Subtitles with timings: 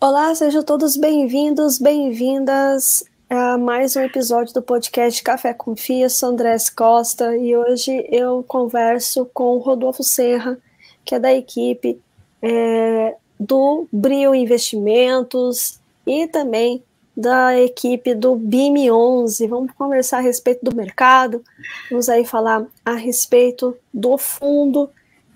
[0.00, 6.08] Olá, sejam todos bem-vindos, bem-vindas a mais um episódio do podcast Café com Fia.
[6.08, 10.56] Sou Andrés Costa e hoje eu converso com Rodolfo Serra,
[11.04, 12.00] que é da equipe
[12.40, 16.80] é, do Brio Investimentos e também
[17.16, 19.48] da equipe do BIM 11.
[19.48, 21.42] Vamos conversar a respeito do mercado,
[21.90, 24.88] vamos aí falar a respeito do fundo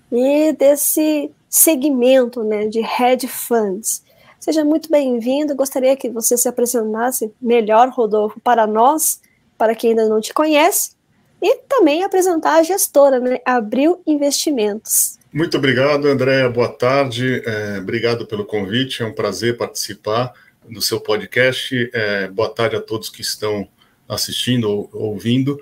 [0.09, 4.01] e desse segmento né, de hedge funds.
[4.43, 5.55] Seja muito bem-vindo.
[5.55, 9.21] Gostaria que você se apresentasse melhor, Rodolfo, para nós,
[9.57, 10.97] para quem ainda não te conhece,
[11.41, 13.39] e também apresentar a gestora, né?
[13.45, 15.17] Abril Investimentos.
[15.31, 16.49] Muito obrigado, Andréa.
[16.49, 17.41] Boa tarde.
[17.45, 19.01] É, obrigado pelo convite.
[19.01, 20.33] É um prazer participar
[20.69, 21.89] do seu podcast.
[21.93, 23.65] É, boa tarde a todos que estão
[24.09, 25.57] assistindo ou ouvindo.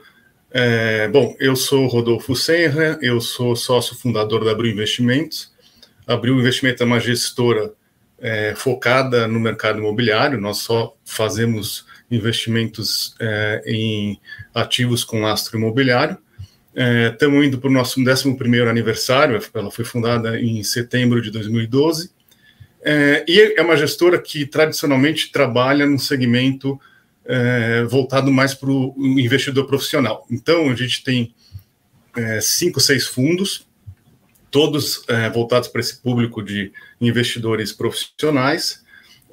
[0.49, 5.53] É, bom, eu sou Rodolfo Senra, eu sou sócio fundador da Abril Investimentos.
[6.07, 7.75] Abril Investimento é uma gestora
[8.21, 14.19] é, focada no mercado imobiliário, nós só fazemos investimentos é, em
[14.53, 16.17] ativos com lastro imobiliário.
[17.11, 18.37] Estamos é, indo para o nosso 11
[18.69, 22.11] aniversário, ela foi fundada em setembro de 2012,
[22.83, 26.79] é, e é uma gestora que tradicionalmente trabalha no segmento
[27.25, 30.25] é, voltado mais para o investidor profissional.
[30.31, 31.33] Então, a gente tem
[32.15, 33.67] é, cinco, seis fundos
[34.51, 38.83] todos é, voltados para esse público de investidores profissionais.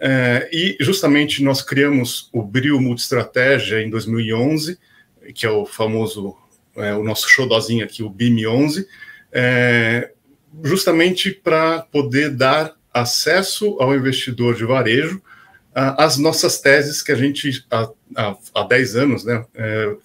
[0.00, 4.78] É, e justamente nós criamos o Brio Multistratégia em 2011,
[5.34, 6.36] que é o famoso,
[6.76, 8.86] é, o nosso showdozinho aqui, o BIM 11,
[9.32, 10.12] é,
[10.62, 15.20] justamente para poder dar acesso ao investidor de varejo
[15.74, 19.96] às nossas teses que a gente, há, há, há 10 anos, né, é,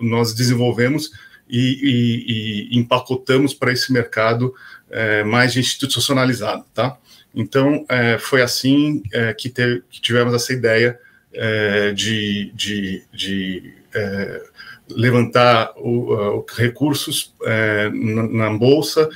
[0.00, 1.10] nós desenvolvemos
[1.48, 4.54] e, e, e empacotamos para esse mercado
[4.90, 6.96] é, mais institucionalizado, tá?
[7.34, 10.98] Então, é, foi assim é, que, que, tivemos essa ideia
[11.32, 14.42] é, de, de, de é,
[14.88, 19.08] levantar o, o, recursos é, na, na, Bolsa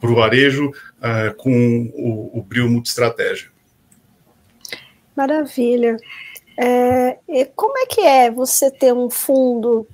[0.00, 0.72] para o varejo
[1.36, 3.48] com o, o Brio Multistratégia.
[5.14, 5.96] Maravilha.
[7.54, 9.86] como é que é você ter um fundo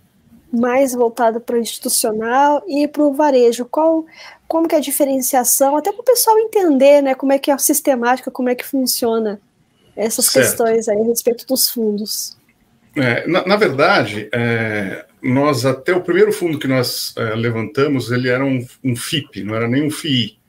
[0.52, 3.64] mais voltado para o institucional e para o varejo?
[3.64, 4.04] Qual,
[4.48, 7.54] como que é a diferenciação, até para o pessoal entender né, como é que é
[7.54, 9.40] a sistemática, como é que funciona
[9.96, 10.46] essas certo.
[10.46, 12.36] questões aí a respeito dos fundos.
[12.96, 18.28] É, na, na, verdade, é, nós até o primeiro fundo que nós é, levantamos, ele
[18.28, 20.39] era um, um, FIP, não era nem um FII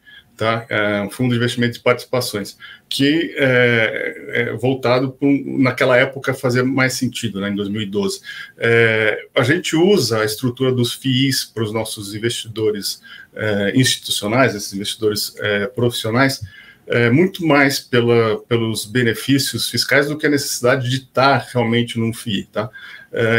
[0.42, 0.66] tá?
[0.70, 2.58] É um fundo de investimento de participações,
[2.90, 8.22] que é, é voltado para naquela época fazer mais sentido, né, em 2012.
[8.58, 13.04] É, a gente usa a estrutura dos FIIs para os nossos investidores
[13.36, 16.42] é, institucionais, esses investidores é, profissionais,
[16.88, 22.12] é, muito mais pela, pelos benefícios fiscais do que a necessidade de estar realmente num
[22.12, 22.46] FII.
[22.52, 22.68] Tá?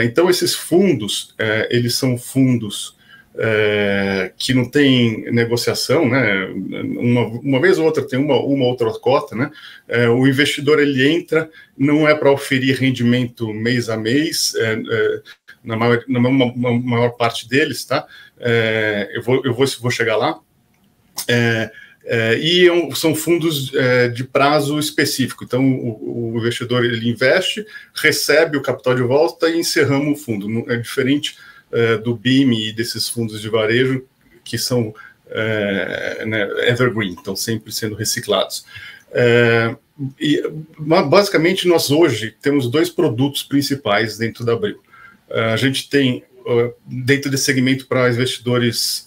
[0.04, 1.34] Então, esses fundos,
[1.70, 2.94] eles são fundos
[3.34, 6.46] é, que não tem negociação, né?
[6.98, 9.50] Uma, uma, vez ou outra tem uma, uma outra cota, né?
[9.88, 15.22] É, o investidor ele entra, não é para oferir rendimento mês a mês, é, é
[15.64, 18.06] na, maior, na maior, maior, parte deles, tá?
[18.38, 20.38] É, eu, vou, eu vou, vou chegar lá.
[21.28, 21.70] É,
[22.36, 22.66] e
[22.96, 23.70] são fundos
[24.12, 25.44] de prazo específico.
[25.44, 30.68] Então, o, o, investidor ele investe, recebe o capital de volta e encerramos o fundo.
[30.68, 31.36] É diferente
[31.72, 34.04] é, do BIM e desses fundos de varejo
[34.44, 34.94] que são
[35.30, 38.64] é, né, evergreen, estão sempre sendo reciclados.
[39.10, 39.74] É,
[40.18, 40.42] e,
[40.78, 44.80] basicamente, nós hoje temos dois produtos principais dentro da Abril.
[45.30, 46.24] a gente tem,
[46.86, 49.06] dentro desse segmento para investidores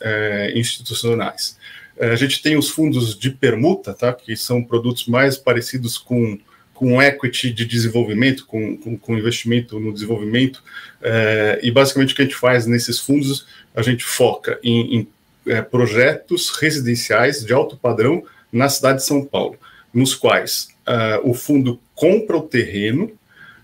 [0.53, 1.57] institucionais,
[1.99, 6.39] a gente tem os fundos de permuta, tá, que são produtos mais parecidos com
[6.75, 10.61] com equity de desenvolvimento, com, com, com investimento no desenvolvimento.
[11.01, 15.07] É, e basicamente o que a gente faz nesses fundos, a gente foca em, em
[15.47, 19.57] é, projetos residenciais de alto padrão na cidade de São Paulo,
[19.93, 23.11] nos quais uh, o fundo compra o terreno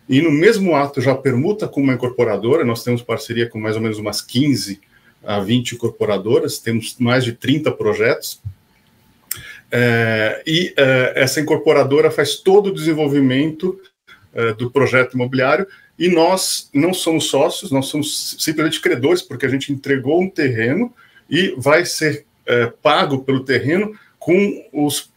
[0.07, 3.81] e no mesmo ato já permuta com uma incorporadora, nós temos parceria com mais ou
[3.81, 4.80] menos umas 15
[5.24, 8.41] a 20 incorporadoras, temos mais de 30 projetos,
[9.71, 13.79] é, e é, essa incorporadora faz todo o desenvolvimento
[14.33, 15.65] é, do projeto imobiliário
[15.97, 20.94] e nós não somos sócios, nós somos simplesmente credores, porque a gente entregou um terreno
[21.29, 25.12] e vai ser é, pago pelo terreno com os,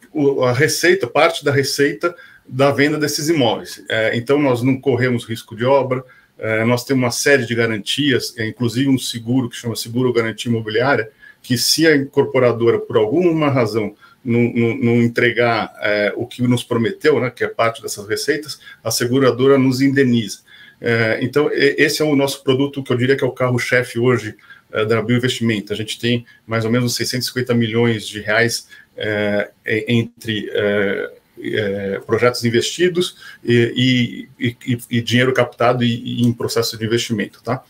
[0.45, 2.15] a receita, parte da receita
[2.47, 3.83] da venda desses imóveis.
[3.89, 6.05] É, então, nós não corremos risco de obra,
[6.39, 11.11] é, nós temos uma série de garantias, inclusive um seguro que chama Seguro Garantia Imobiliária,
[11.43, 14.41] que se a incorporadora, por alguma razão, não,
[14.77, 19.59] não, entregar é, o que nos prometeu, né, que é parte dessas receitas, a seguradora
[19.59, 20.39] nos indeniza.
[20.81, 24.35] É, então, esse é o nosso produto que eu diria que é o carro-chefe hoje
[24.73, 25.73] é, da Bioinvestimento.
[25.73, 29.51] A gente tem mais ou menos 650 milhões de reais é,
[29.89, 31.11] entre é,
[31.43, 37.63] é, projetos investidos e, e, e, e dinheiro captado e, em processo de investimento, tá?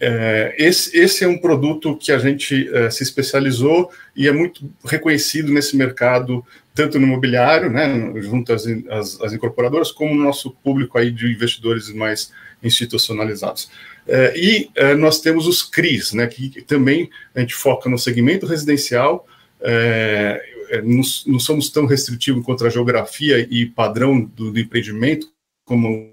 [0.00, 4.68] É, esse, esse, é um produto que a gente é, se especializou e é muito
[4.84, 6.44] reconhecido nesse mercado,
[6.74, 11.32] tanto no imobiliário, né, junto às, às, às incorporadoras, como no nosso público aí de
[11.32, 12.32] investidores mais
[12.62, 13.70] institucionalizados.
[14.06, 18.46] É, e é, nós temos os CRIs, né, que também a gente foca no segmento
[18.46, 19.26] residencial,
[19.60, 25.32] é, é, não, não, somos tão restritivos contra a geografia e padrão do, do empreendimento
[25.64, 26.12] como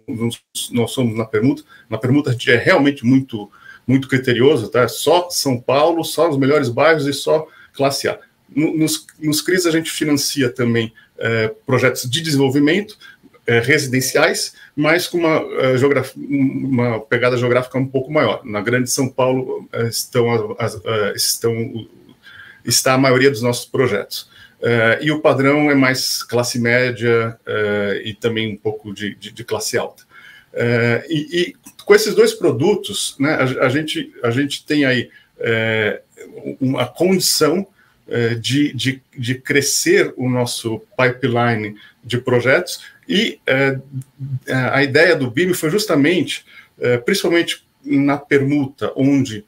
[0.71, 1.63] nós somos na permuta.
[1.89, 3.51] Na permuta a gente é realmente muito
[3.91, 4.87] muito criterioso, tá?
[4.87, 8.17] Só São Paulo, só os melhores bairros e só classe A.
[8.53, 12.97] Nos, nos CRIs a gente financia também é, projetos de desenvolvimento
[13.45, 15.75] é, residenciais, mas com uma, é,
[16.15, 18.41] uma pegada geográfica um pouco maior.
[18.45, 21.87] Na Grande São Paulo é, estão, as, é, estão
[22.63, 24.29] está a maioria dos nossos projetos.
[24.61, 27.35] Uh, e o padrão é mais classe média
[28.05, 30.03] e também um pouco de, de, de classe alta.
[31.09, 31.55] E, e,
[31.91, 35.09] com esses dois produtos, né, a, a gente, a gente tem aí
[36.61, 37.67] uma condição
[38.39, 43.39] de, de, de, crescer o nosso pipeline de projetos e
[44.47, 46.45] a ideia do BIM foi justamente,
[47.03, 49.43] principalmente na permuta, onde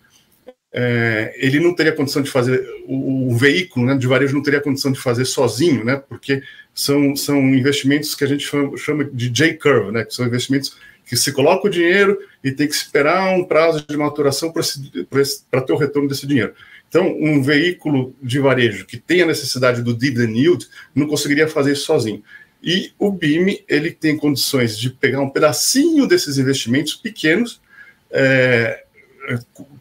[0.73, 4.59] é, ele não teria condição de fazer, o, o, veículo né, de varejo não teria
[4.59, 6.43] condição de fazer sozinho, né, porque
[6.73, 11.17] são, são investimentos que a gente chama, chama de J-curve, né, que são investimentos que
[11.17, 15.77] se coloca o dinheiro e tem que esperar um prazo de maturação para ter o
[15.77, 16.53] retorno desse dinheiro.
[16.87, 21.73] Então, um veículo de varejo que tem a necessidade do dividend yield não conseguiria fazer
[21.73, 22.23] isso sozinho.
[22.61, 27.59] E o BIM ele tem condições de pegar um pedacinho desses investimentos pequenos,
[28.11, 28.83] é,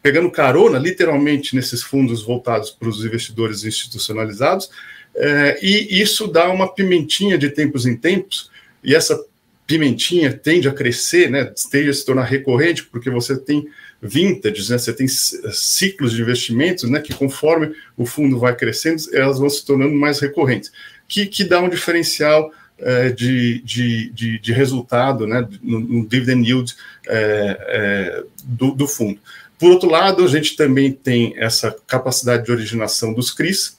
[0.03, 4.71] pegando carona, literalmente, nesses fundos voltados para os investidores institucionalizados,
[5.15, 8.51] é, e isso dá uma pimentinha de tempos em tempos,
[8.83, 9.23] e essa
[9.67, 13.67] pimentinha tende a crescer, né, tende a se tornar recorrente, porque você tem
[14.01, 19.39] vintage, né, você tem ciclos de investimentos, né, que conforme o fundo vai crescendo, elas
[19.39, 20.73] vão se tornando mais recorrentes,
[21.07, 26.45] que, que dá um diferencial é, de, de, de, de, resultado né, no, no dividend
[26.45, 26.75] yield
[27.07, 29.21] é, é, do, do, fundo.
[29.57, 33.79] Por outro lado, a gente também tem essa capacidade de originação dos CRIs,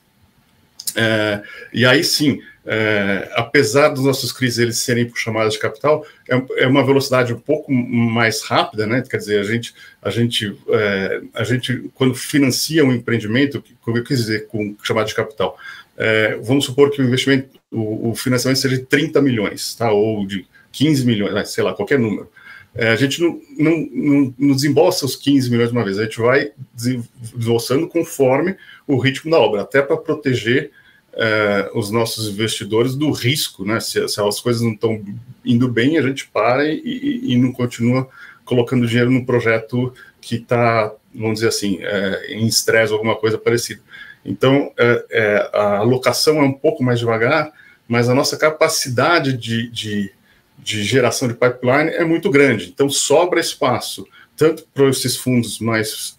[0.96, 1.42] é,
[1.74, 6.64] e aí sim, é, apesar dos nossos CRIs eles serem por chamadas de capital, é,
[6.64, 9.04] é, uma velocidade um pouco mais rápida, né?
[9.10, 14.04] Quer dizer, a gente, a gente, é, a gente quando financia um empreendimento, como eu
[14.04, 15.58] quis dizer com chamada de capital,
[15.98, 19.92] é, vamos supor que o investimento, o, o, financiamento seja de 30 milhões, tá?
[19.92, 21.44] Ou de 15 milhões, né?
[21.44, 22.30] sei lá, qualquer número.
[22.76, 26.06] É, a gente não, não, não, não, desembolsa os 15 milhões de uma vez, a
[26.06, 28.56] gente vai desembolsando conforme
[28.88, 30.72] o ritmo da obra, até para proteger
[31.16, 33.80] é, os nossos investidores do risco, né?
[33.80, 35.02] Se, se as coisas não estão
[35.46, 38.10] indo bem, a gente para e, e, não continua
[38.44, 43.38] colocando dinheiro num projeto que está, vamos dizer assim, é, em estresse ou alguma coisa
[43.38, 43.82] parecida.
[44.26, 47.52] Então, é, a alocação é um pouco mais devagar,
[47.88, 50.12] mas a nossa capacidade de, de,
[50.58, 52.70] de geração de pipeline é muito grande.
[52.74, 56.18] Então, sobra espaço, tanto para esses fundos mais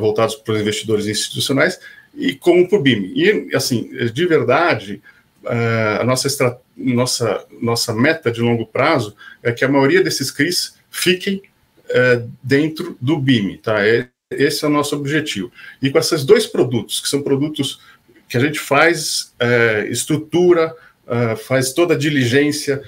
[0.00, 1.78] voltados para os investidores institucionais,
[2.14, 3.12] e para o BIM.
[3.14, 5.02] E, assim, de verdade,
[5.44, 10.76] é, a nossa, nossa, nossa meta de longo prazo é que a maioria desses CRIs
[10.90, 11.42] fiquem
[11.88, 13.86] é, dentro do BIM, tá?
[13.86, 15.50] É, esse é o nosso objetivo.
[15.80, 17.80] E com esses dois produtos, que são produtos
[18.28, 20.74] que a gente faz é, estrutura,
[21.06, 22.82] é, faz toda a diligência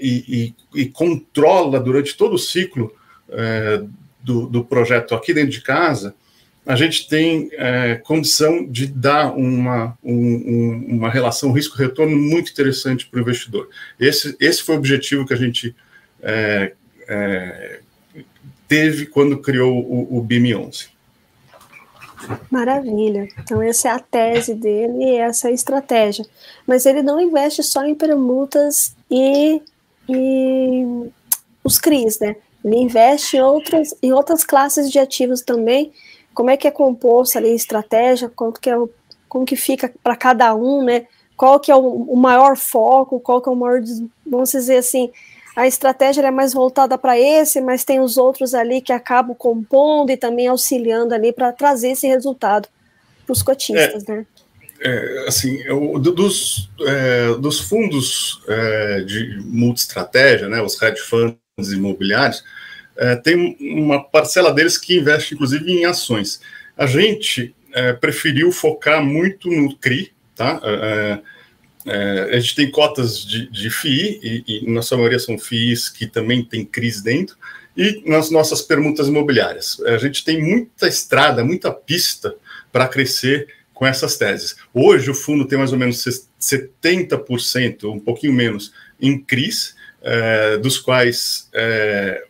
[0.00, 2.90] e, e, e, controla durante todo o ciclo
[4.22, 6.14] do, do, projeto aqui dentro de casa,
[6.70, 13.18] a gente tem é, condição de dar uma, um, uma relação risco-retorno muito interessante para
[13.18, 13.68] o investidor.
[13.98, 15.74] Esse, esse foi o objetivo que a gente
[16.22, 16.72] é,
[18.68, 20.90] teve quando criou o, o BIM 11.
[22.48, 23.26] Maravilha.
[23.40, 26.24] Então, essa é a tese dele e essa é a estratégia.
[26.64, 29.60] Mas ele não investe só em permutas e,
[30.08, 31.10] e
[31.64, 32.36] os CRIs, né?
[32.64, 35.90] Ele investe em outras, em outras classes de ativos também.
[36.34, 38.28] Como é que é composta ali a estratégia?
[38.28, 38.90] Quanto que é o,
[39.28, 41.06] como que fica para cada um, né?
[41.36, 43.20] Qual que é o, o, maior foco?
[43.20, 43.80] Qual que é o maior,
[44.26, 45.10] vamos dizer assim,
[45.56, 50.10] a estratégia é mais voltada para esse, mas tem os outros ali que acabam compondo
[50.10, 52.68] e também auxiliando ali para trazer esse resultado
[53.24, 54.26] para os cotistas, é, né?
[54.80, 62.42] é, assim, eu, dos, é, dos fundos é, de multi-estratégia, né, os hedge funds imobiliários,
[63.00, 66.38] é, tem uma parcela deles que investe, inclusive, em ações.
[66.76, 70.60] A gente é, preferiu focar muito no CRI, tá?
[72.32, 76.06] a gente tem cotas de, de FII, e, e na sua maioria são FIIs que
[76.06, 77.36] também tem CRIs dentro,
[77.74, 79.80] e nas nossas permutas imobiliárias.
[79.86, 82.34] A gente tem muita estrada, muita pista
[82.70, 84.56] para crescer com essas teses.
[84.74, 86.04] Hoje o fundo tem mais ou menos
[86.38, 92.29] 70%, um pouquinho menos, em CRIs, é, dos quais é, é,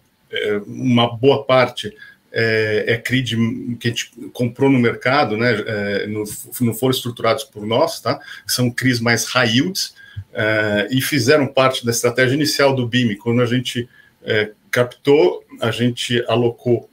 [0.67, 1.95] uma boa parte
[2.33, 6.25] é, é que a gente comprou no mercado, né, é, no,
[6.61, 8.21] não foram estruturados por nós, tá?
[8.47, 9.95] são CRIs mais high yields,
[10.33, 13.89] é, e fizeram parte da estratégia inicial do BIM, quando a gente
[14.23, 16.89] é, captou, a gente alocou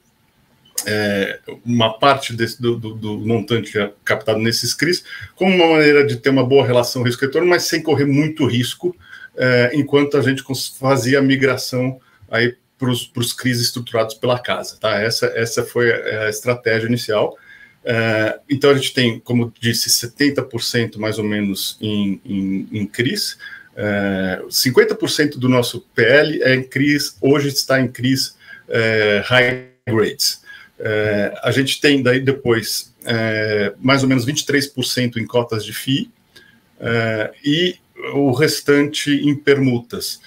[0.86, 3.74] é, uma parte desse, do, do, do, montante
[4.06, 5.04] captado nesses CRIs
[5.36, 8.96] como uma maneira de ter uma boa relação risco-retorno, mas sem correr muito risco,
[9.36, 10.44] é, enquanto a gente
[10.80, 14.77] fazia a migração aí para os CRIs estruturados pela casa.
[14.79, 15.00] Tá?
[15.01, 17.38] Essa, essa foi a estratégia inicial.
[17.89, 23.38] É, então a gente tem, como disse, 70% mais ou menos em, em, em CRIs,
[23.77, 28.36] é, 50% do nosso PL é em CRIs, hoje está em CRIs
[28.67, 30.41] é, high grades.
[30.77, 32.93] É, a gente tem daí depois
[33.79, 36.12] mais ou menos 23% em cotas de FII
[37.41, 37.77] e
[38.13, 40.19] o restante em permutas,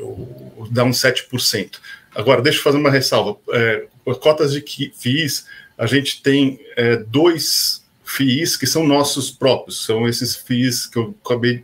[0.00, 1.78] é, é, dá uns 7%.
[2.14, 3.38] Agora, deixa eu fazer uma ressalva.
[3.52, 3.86] É,
[4.20, 5.46] cotas de FIIs,
[5.78, 6.58] a gente tem
[7.06, 11.62] dois FIIs que são nossos próprios, são esses FIIs que eu acabei,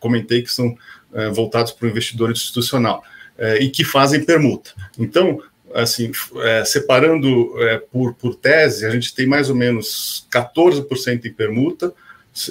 [0.00, 0.74] comentei que são
[1.34, 3.04] voltados para o investidor institucional
[3.60, 4.72] e que fazem permuta.
[4.98, 5.42] Então,
[5.74, 6.10] assim,
[6.42, 11.92] é, separando é, por, por tese, a gente tem mais ou menos 14% em permuta,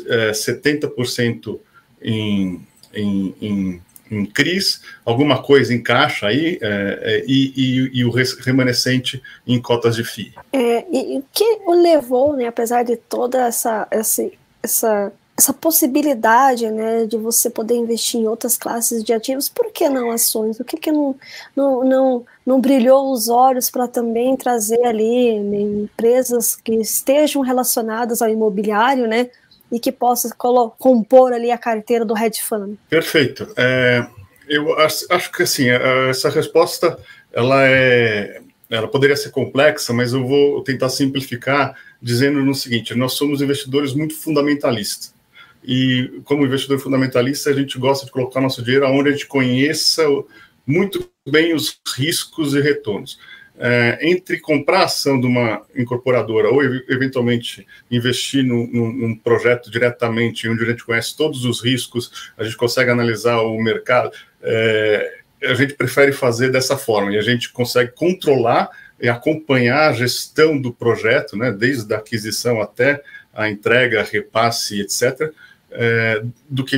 [0.08, 1.60] é, 70%
[2.02, 3.82] em, em, em,
[4.12, 9.62] em CRIs, alguma coisa em caixa aí, é, é e, e, e, o remanescente em
[9.62, 10.34] cotas de FII.
[10.52, 14.30] É, e o que o levou, né, apesar de toda essa, essa,
[14.62, 19.90] essa essa possibilidade né, de você poder investir em outras classes de ativos, por que
[19.90, 20.60] não ações?
[20.60, 21.16] O que, que não,
[21.56, 28.22] não, não, não brilhou os olhos para também trazer ali né, empresas que estejam relacionadas
[28.22, 29.30] ao imobiliário, né?
[29.72, 30.30] E que possa
[30.78, 32.78] compor ali a carteira do hedge fund?
[32.90, 33.48] Perfeito.
[33.56, 34.06] É,
[34.48, 37.00] eu acho, acho que assim, essa resposta
[37.32, 43.14] ela é ela poderia ser complexa, mas eu vou tentar simplificar dizendo no seguinte: nós
[43.14, 45.14] somos investidores muito fundamentalistas.
[45.64, 50.04] E como investidor fundamentalista, a gente gosta de colocar nosso dinheiro onde a gente conheça
[50.66, 53.20] muito bem os riscos e retornos.
[53.60, 60.50] É, entre comprar a ação de uma incorporadora ou eventualmente investir num, num, projeto diretamente,
[60.50, 65.54] onde a gente conhece todos os riscos, a gente consegue analisar o mercado, é, a
[65.54, 70.74] gente prefere fazer dessa forma e a gente consegue controlar e acompanhar a gestão do
[70.74, 73.02] projeto, né, desde a aquisição até
[73.34, 75.32] a entrega, repasse, etc
[75.72, 76.78] é, do que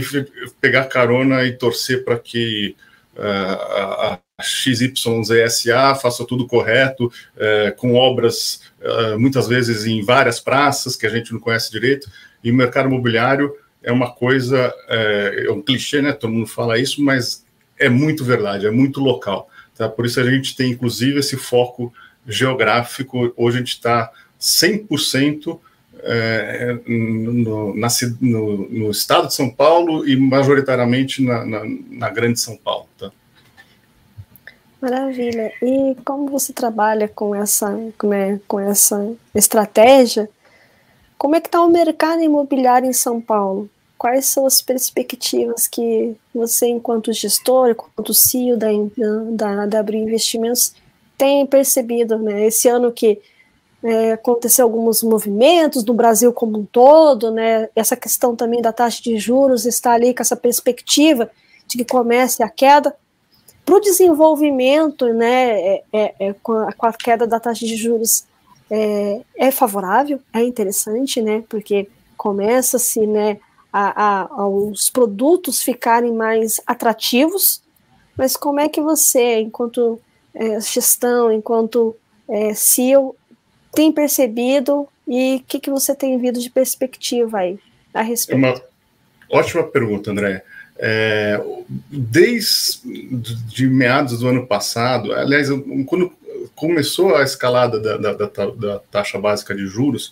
[0.61, 2.75] pegar carona e torcer para que
[3.15, 10.95] uh, a, XYZSA faça tudo correto, é, com obras uh, muitas vezes em várias praças
[10.95, 12.09] que a gente não conhece direito,
[12.43, 16.13] e o mercado imobiliário é uma coisa, é, é um clichê, né?
[16.13, 17.45] Todo mundo fala isso, mas
[17.77, 19.49] é muito verdade, é muito local.
[19.75, 19.89] Tá?
[19.89, 21.93] Por isso a gente tem, inclusive, esse foco
[22.25, 23.33] geográfico.
[23.35, 25.59] Hoje a gente está 100%
[26.03, 27.87] é, no, na,
[28.21, 32.87] no, no, estado de São Paulo e majoritariamente na, na, na grande São Paulo.
[32.97, 33.11] Tá?
[34.83, 35.53] Maravilha.
[35.61, 37.71] E como você trabalha com essa,
[38.03, 40.29] né, com essa estratégia,
[41.17, 43.69] como é que está o mercado imobiliário em São Paulo?
[43.97, 48.67] Quais são as perspectivas que você, enquanto gestor, enquanto CEO da,
[49.31, 50.75] da, da Abril Investimentos,
[51.17, 52.45] tem percebido, né?
[52.45, 53.21] Esse ano que
[53.81, 57.69] é, aconteceu alguns movimentos no Brasil como um todo, né?
[57.73, 61.31] Essa questão também da taxa de juros está ali com essa perspectiva
[61.65, 62.93] de que comece a queda.
[63.65, 67.75] Para o desenvolvimento, né, é, é, é, com, a, com, a, queda da taxa de
[67.75, 68.25] juros
[68.69, 71.43] é, é favorável, é interessante, né?
[71.47, 73.39] Porque começa-se, né,
[73.71, 77.61] a, a, os produtos ficarem mais atrativos.
[78.17, 79.99] Mas como é que você, enquanto
[80.33, 81.95] é, gestão, enquanto
[82.27, 83.15] é, CEO,
[83.71, 87.59] tem percebido e o que, que você tem vindo de perspectiva aí
[87.93, 88.45] a respeito?
[88.45, 88.61] É uma
[89.29, 90.43] ótima pergunta, André.
[90.85, 91.41] É,
[91.89, 92.81] desde
[93.67, 95.47] meados do ano passado, aliás,
[95.85, 96.11] quando
[96.53, 100.11] começou a escalada da, da, da, da taxa básica de juros,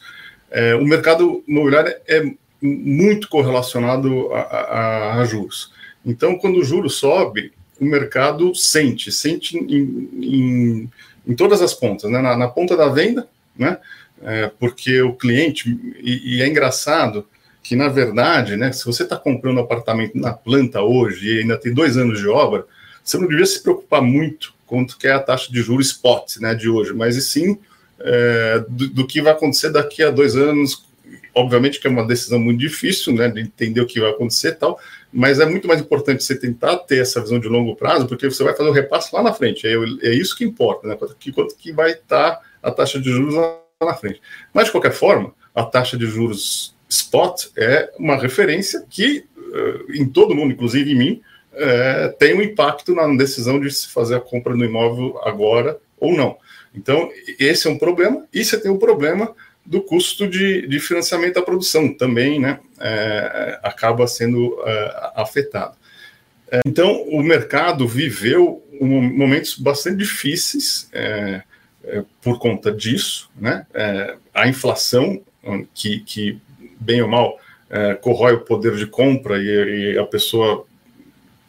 [0.49, 2.23] é, o mercado imobiliário é
[2.61, 5.73] muito correlacionado a, a, a, juros.
[6.05, 10.89] Então, quando o juro sobe, o mercado sente, sente em, em,
[11.27, 12.21] em todas as pontas, né?
[12.21, 13.77] na, na ponta da venda, né?
[14.23, 17.27] É, porque o cliente, e, e, é engraçado
[17.63, 21.57] que, na verdade, né, se você está comprando um apartamento na planta hoje e ainda
[21.57, 22.65] tem dois anos de obra,
[23.03, 26.55] você não devia se preocupar muito quanto que é a taxa de juros spot né,
[26.55, 27.59] de hoje, mas e sim
[27.99, 30.89] é, do, do, que vai acontecer daqui a dois anos.
[31.33, 34.55] Obviamente que é uma decisão muito difícil, né, de entender o que vai acontecer e
[34.55, 34.79] tal,
[35.11, 38.43] mas é muito mais importante você tentar ter essa visão de longo prazo, porque você
[38.43, 41.31] vai fazer o repasse lá na frente, é, é isso que importa, né, quanto que,
[41.31, 44.21] quanto que vai estar tá a taxa de juros lá na frente.
[44.53, 50.05] Mas, de qualquer forma, a taxa de juros spot é uma referência que, uh, em
[50.05, 51.21] todo mundo, inclusive em mim,
[51.53, 56.13] uh, tem um impacto na decisão de se fazer a compra do imóvel agora ou
[56.13, 56.37] não.
[56.75, 59.33] Então, esse é um problema, e você tem o um problema
[59.65, 65.75] do custo de, de, financiamento da produção também, né, é, acaba sendo é, afetado.
[66.49, 71.43] É, então, o mercado viveu um, momentos bastante difíceis é,
[71.83, 75.21] é, por conta disso, né, é, a inflação,
[75.73, 76.39] que, que
[76.81, 77.39] bem ou mal
[78.01, 80.65] corrói o poder de compra e, e a pessoa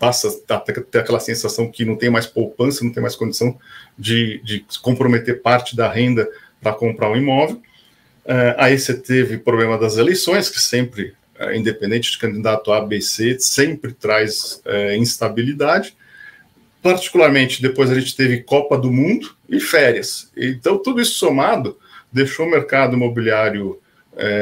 [0.02, 3.56] passa a ter aquela sensação que não tem mais poupança, não tem mais condição
[3.96, 6.28] de, de comprometer parte da renda
[6.60, 7.62] para comprar um imóvel.
[8.24, 13.00] Uh, aí você teve problema das eleições, que sempre, uh, independente de candidato A, B,
[13.00, 15.96] C, sempre traz uh, instabilidade.
[16.82, 20.32] Particularmente, depois a gente teve Copa do Mundo e férias.
[20.36, 21.78] Então, tudo isso somado
[22.12, 23.80] deixou o mercado imobiliário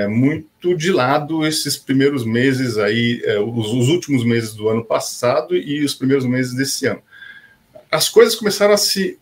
[0.08, 3.22] muito de lado esses primeiros meses aí,
[3.54, 7.02] os, os últimos meses do ano passado e os primeiros meses desse ano.
[7.90, 9.18] As coisas começaram a se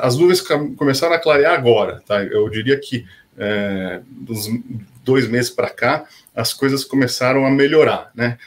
[0.00, 0.40] as nuvens
[0.76, 2.22] começaram a clarear agora, tá?
[2.22, 3.04] Eu diria que
[3.36, 4.48] é, dos
[5.04, 8.38] dois meses para cá, as coisas começaram a melhorar, né?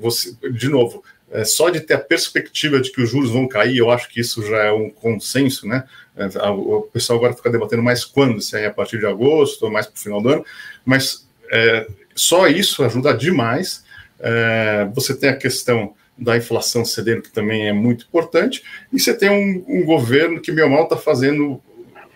[0.00, 3.78] Você, de novo, é, só de ter a perspectiva de que os juros vão cair,
[3.78, 5.84] eu acho que isso já é um consenso, né?
[6.18, 9.70] É, o pessoal agora fica debatendo mais quando, se é a partir de agosto ou
[9.70, 10.44] mais para o final do ano,
[10.84, 13.84] mas é, só isso ajuda demais.
[14.18, 19.14] É, você tem a questão da inflação cedendo, que também é muito importante, e você
[19.14, 21.62] tem um, um governo que, meu mal, está fazendo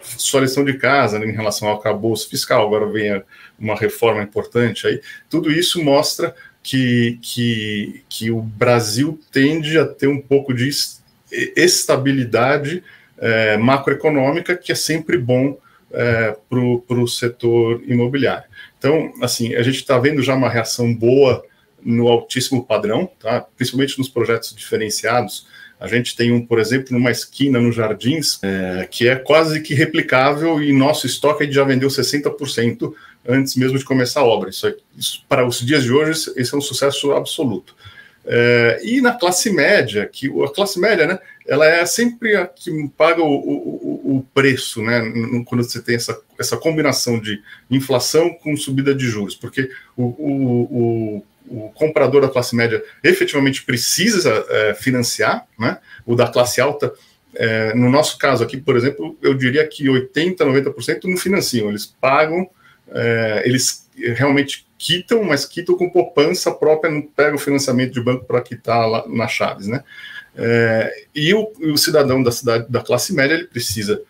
[0.02, 3.22] sua lição de casa né, em relação ao arcabouço fiscal, agora vem
[3.56, 10.08] uma reforma importante aí, tudo isso mostra que, que, que o Brasil tende a ter
[10.08, 10.68] um pouco de
[11.56, 12.82] estabilidade
[13.22, 15.56] é, macroeconômica, que é sempre bom
[15.92, 18.44] é, para o setor imobiliário.
[18.76, 21.44] Então, assim, a gente está vendo já uma reação boa
[21.80, 23.46] no altíssimo padrão, tá?
[23.56, 25.46] principalmente nos projetos diferenciados,
[25.78, 29.74] a gente tem um, por exemplo, numa esquina nos Jardins, é, que é quase que
[29.74, 32.94] replicável e nosso estoque já vendeu 60%
[33.26, 34.50] antes mesmo de começar a obra.
[34.50, 37.74] Isso, é, isso, para os dias de hoje, esse é um sucesso absoluto.
[38.24, 42.70] É, e na classe média, que a classe média, né, ela é sempre a que
[42.96, 45.02] paga o, o, o preço, né,
[45.46, 51.24] quando você tem essa, essa combinação de inflação com subida de juros, porque o, o,
[51.48, 55.78] o comprador da classe média efetivamente precisa é, financiar, né?
[56.06, 56.92] O da classe alta,
[57.34, 61.86] é, no nosso caso aqui, por exemplo, eu diria que 80%, 90% não financiam, eles
[61.86, 62.48] pagam,
[62.90, 68.40] é, eles realmente quitam, mas quitam com poupança própria, não pegam financiamento de banco para
[68.40, 69.84] quitar lá na Chaves, né?
[70.34, 74.02] É, e o, o, cidadão da cidade da classe média ele precisa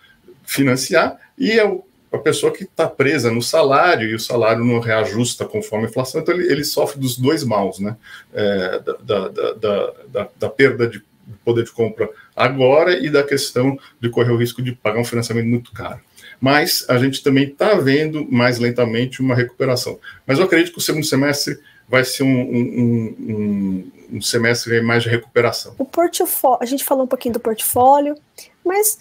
[0.45, 4.81] financiar e é o a pessoa que está presa no salário e o salário não
[4.81, 7.97] reajusta conforme a inflação, então ele, ele sofre dos dois maus, né?
[8.35, 11.03] É, da, da, da, da, perda de
[11.43, 15.47] poder de compra agora e da questão de correr o risco de pagar um financiamento
[15.47, 16.01] muito caro.
[16.43, 20.01] Mas a gente também está vendo mais lentamente uma recuperação.
[20.27, 21.57] Mas eu acredito que o segundo semestre
[21.89, 25.77] vai ser um, um, um, um semestre mais de recuperação.
[25.79, 28.17] O portfólio, a gente falou um pouquinho do portfólio,
[28.65, 28.99] mas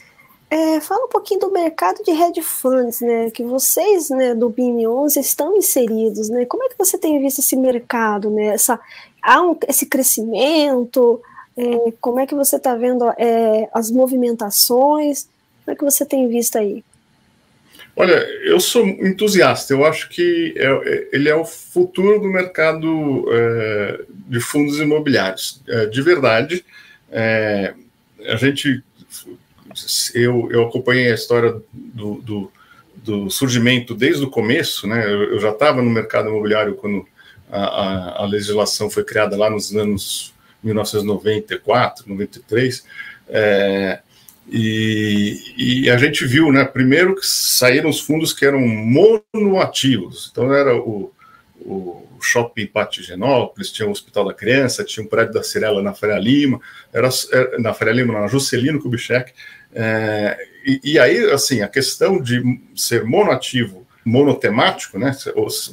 [0.52, 3.32] é, fala um pouquinho do mercado de hedge funds, né?
[3.32, 6.46] Que vocês, né, do BIM 11 estão inseridos, né?
[6.46, 8.50] Como é que você tem visto esse mercado, né?
[8.50, 8.80] Essa,
[9.20, 11.20] há um, esse crescimento?
[11.58, 15.28] É, como é que você está vendo é, as movimentações?
[15.66, 16.84] Como é que você tem visto aí?
[17.96, 19.74] Olha, eu sou entusiasta.
[19.74, 25.62] Eu acho que é, é ele é o futuro do mercado é, de fundos imobiliários.
[25.68, 26.66] É, de verdade,
[28.26, 28.84] a gente
[30.14, 32.52] eu, eu acompanhei a história do, do,
[32.96, 35.06] do surgimento desde o começo, né?
[35.06, 37.06] Eu, eu já estava no mercado imobiliário quando
[37.50, 42.86] a, a, a, legislação foi criada lá nos anos 1994, 93.
[43.30, 44.00] É,
[44.50, 50.54] E, e, a gente viu, né, primeiro que saíram os fundos que eram monoativos, então
[50.54, 51.12] era o,
[51.62, 55.94] o Shopping Pátio Genópolis, tinha o Hospital da Criança, tinha o prédio da Cirela na
[55.94, 56.60] Faria Lima,
[56.92, 59.32] era, é, na Faria Lima, na Juscelino Kubitschek,
[59.74, 62.42] é, e, e, aí, assim, a questão de
[62.76, 65.16] ser monoativo, monotemático, né,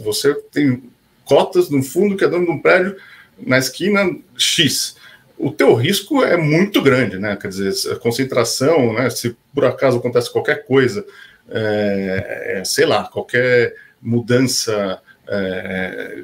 [0.05, 0.83] você tem
[1.25, 2.97] cotas no fundo que é dono de um prédio
[3.39, 4.97] na esquina X,
[5.39, 7.37] o teu risco é muito grande, né?
[7.37, 9.09] Quer dizer, a concentração, né?
[9.09, 11.07] Se por acaso acontece qualquer coisa,
[11.49, 16.23] é, é, sei lá, qualquer mudança é,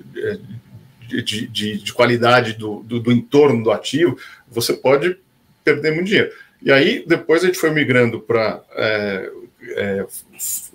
[1.08, 5.16] de, de, de, qualidade do, do, do, entorno do ativo, você pode
[5.62, 6.32] perder muito dinheiro.
[6.62, 9.30] E aí, depois a gente foi migrando para é,
[9.76, 10.06] é,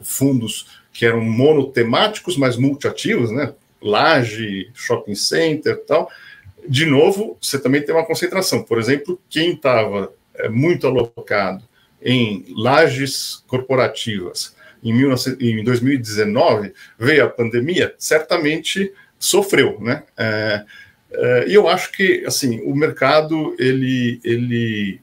[0.01, 3.53] fundos que eram monotemáticos, mas multiativos, né?
[3.81, 6.11] Laje, shopping center e tal,
[6.67, 8.63] de novo, você também tem uma concentração.
[8.63, 11.63] Por exemplo, quem estava é, muito alocado
[12.01, 20.03] em lajes corporativas em, 19, em 2019, veio a pandemia, certamente sofreu, né?
[20.17, 20.63] É,
[21.11, 25.01] é, e eu acho que, assim, o mercado, ele, ele,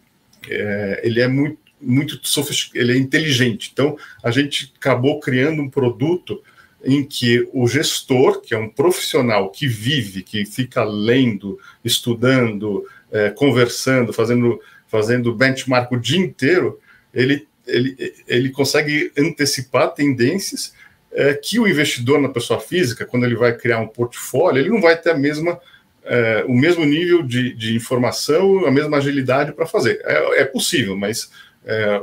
[0.48, 3.70] é, ele é muito, muito sofisticado, ele é inteligente.
[3.72, 6.42] Então, a gente acabou criando um produto
[6.86, 13.30] em que o gestor, que é um profissional que vive, que fica lendo, estudando, é,
[13.30, 16.78] conversando, fazendo, fazendo benchmark o dia inteiro,
[17.12, 20.72] ele, ele, ele consegue antecipar tendências
[21.12, 24.80] é, que o investidor na pessoa física, quando ele vai criar um portfólio, ele não
[24.80, 25.58] vai ter a mesma,
[26.04, 30.00] é, o mesmo nível de, de informação, a mesma agilidade para fazer.
[30.04, 31.30] É, é possível, mas
[31.66, 31.98] é,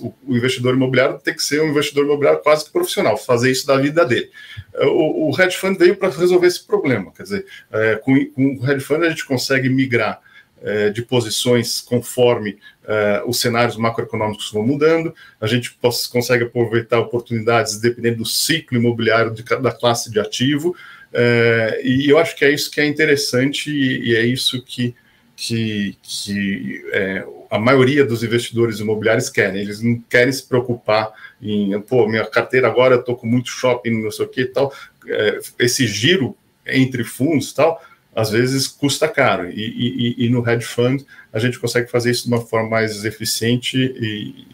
[0.00, 3.76] o, investidor imobiliário tem que ser um investidor imobiliário quase que profissional, fazer isso da
[3.76, 4.30] vida dele.
[4.74, 8.56] É, o, o hedge fund veio para resolver esse problema, quer dizer, é, com, com,
[8.56, 10.20] o hedge fund a gente consegue migrar
[10.62, 15.78] é, de posições conforme é, os cenários macroeconômicos vão mudando, a gente
[16.10, 20.74] consegue aproveitar oportunidades dependendo do ciclo imobiliário de, da classe de ativo,
[21.12, 24.94] é, e eu acho que é isso que é interessante e, e é isso que
[25.40, 29.62] que, que é, a maioria dos investidores imobiliários querem.
[29.62, 34.02] Eles não querem se preocupar em, pô, minha carteira agora eu estou com muito shopping,
[34.02, 34.74] não sei o que e tal.
[35.06, 37.80] É, esse giro entre fundos tal,
[38.16, 39.48] às vezes custa caro.
[39.48, 43.04] E, e, e, no hedge fund a gente consegue fazer isso de uma forma mais
[43.04, 44.44] eficiente e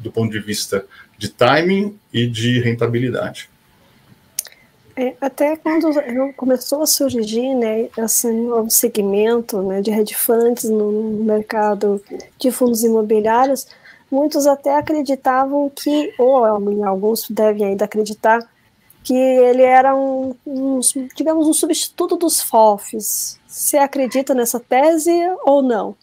[0.00, 0.84] do ponto de vista
[1.16, 3.48] de timing e de rentabilidade.
[4.96, 5.92] É, até quando
[6.34, 12.00] começou a surgir né, esse novo segmento né, de hedge funds no mercado
[12.38, 13.66] de fundos imobiliários,
[14.08, 18.48] muitos até acreditavam que, ou alguns devem ainda acreditar,
[19.02, 20.80] que ele era um, um
[21.16, 23.38] digamos, um substituto dos FOFs.
[23.48, 25.12] Você acredita nessa tese
[25.44, 25.96] ou não?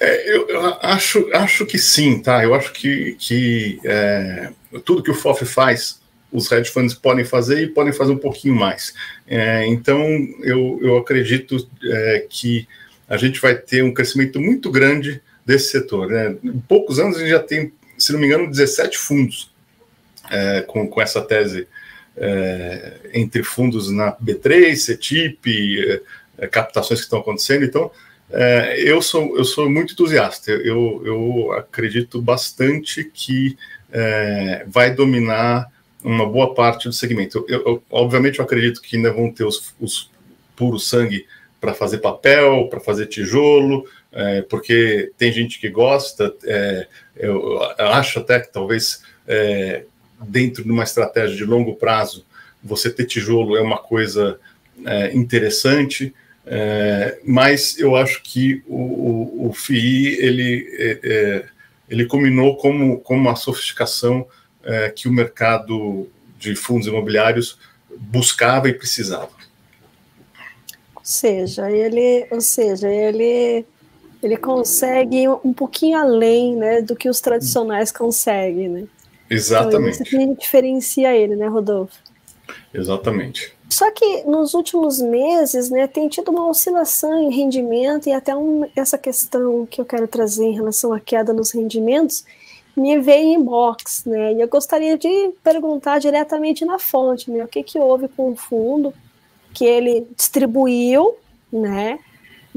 [0.00, 2.44] É, eu, eu, acho, acho que sim, tá?
[2.44, 4.52] Eu acho que, que é,
[4.84, 8.54] tudo que o FOF faz os hedge funds podem fazer e podem fazer um pouquinho
[8.54, 8.94] mais.
[9.26, 10.00] É, então,
[10.42, 12.66] eu, eu acredito é, que
[13.08, 16.08] a gente vai ter um crescimento muito grande desse setor.
[16.08, 16.36] Né?
[16.44, 19.50] Em poucos anos, a gente já tem, se não me engano, 17 fundos
[20.30, 21.66] é, com, com essa tese
[22.14, 26.02] é, entre fundos na B3, CETIP,
[26.36, 27.64] é, captações que estão acontecendo.
[27.64, 27.90] Então,
[28.30, 30.50] é, eu, sou, eu sou muito entusiasta.
[30.50, 33.56] Eu, eu acredito bastante que
[34.66, 37.44] vai dominar uma boa parte do segmento.
[37.48, 40.10] Eu, eu, obviamente, eu acredito que ainda vão ter os, os
[40.54, 41.26] puro sangue
[41.60, 46.34] para fazer papel, para fazer tijolo, é, porque tem gente que gosta.
[46.44, 49.84] É, eu, eu, acho até que talvez é,
[50.20, 52.24] dentro de uma estratégia de longo prazo,
[52.62, 54.38] você ter tijolo é uma coisa
[54.84, 56.14] é, interessante.
[56.46, 60.66] É, mas eu acho que o, o, o FII ele,
[61.02, 61.44] é,
[61.90, 64.26] ele combinou como, como uma sofisticação
[64.68, 66.06] é, que o mercado
[66.38, 67.58] de fundos imobiliários
[67.98, 69.30] buscava e precisava.
[70.94, 73.64] Ou seja, ele, ou seja, ele,
[74.22, 78.84] ele consegue um pouquinho além, né, do que os tradicionais conseguem, né?
[79.30, 79.76] Exatamente.
[79.76, 81.96] Então, isso que diferencia ele, né, Rodolfo?
[82.72, 83.56] Exatamente.
[83.70, 88.68] Só que nos últimos meses, né, tem tido uma oscilação em rendimento e até um,
[88.76, 92.24] essa questão que eu quero trazer em relação à queda nos rendimentos,
[92.78, 94.32] me veio em inbox, né?
[94.32, 97.44] E eu gostaria de perguntar diretamente na fonte, né?
[97.44, 98.94] O que, que houve com o fundo
[99.52, 101.16] que ele distribuiu,
[101.52, 101.98] né?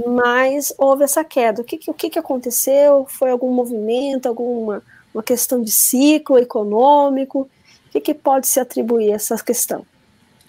[0.05, 1.62] Mas houve essa queda.
[1.62, 3.05] O que, o que, que aconteceu?
[3.10, 7.41] Foi algum movimento, alguma uma questão de ciclo econômico?
[7.41, 9.86] O que, que pode se atribuir a essa questão?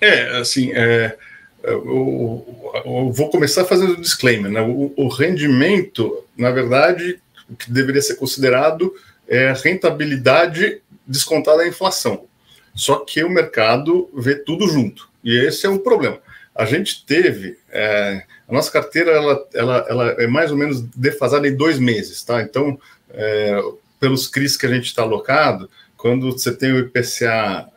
[0.01, 1.17] É, assim, é,
[1.63, 2.45] eu,
[2.85, 4.51] eu, vou começar fazendo um disclaimer.
[4.51, 4.61] Né?
[4.61, 8.95] O, o rendimento, na verdade, o que deveria ser considerado
[9.29, 12.27] é rentabilidade descontada da inflação.
[12.75, 15.09] Só que o mercado vê tudo junto.
[15.23, 16.19] E esse é um problema.
[16.55, 17.59] A gente teve.
[17.71, 22.23] É, a nossa carteira ela, ela, ela é mais ou menos defasada em dois meses,
[22.23, 22.43] tá?
[22.43, 22.79] Então,
[23.11, 23.59] é,
[24.01, 27.69] pelos CRIs que a gente está alocado, quando você tem o IPCA,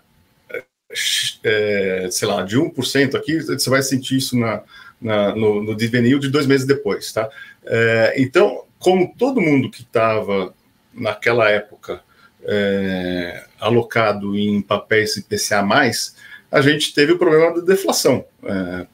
[1.44, 4.64] é, sei lá, de 1% aqui, você vai sentir isso na,
[5.00, 7.30] na no, no de dois meses depois, tá?
[7.66, 10.54] É, então, como todo mundo que estava
[10.96, 12.02] naquela época
[12.44, 15.66] é, alocado em papéis IPCA+,
[16.52, 18.88] a gente teve o problema da deflação, é,